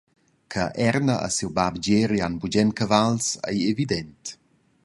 [0.53, 4.21] Che Erna e siu bab Gieri han bugen cavals ei evident.